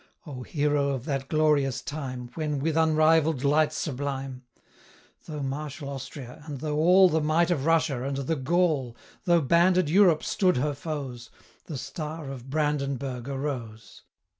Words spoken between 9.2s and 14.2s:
Though banded Europe stood her foes The star of Brandenburgh arose!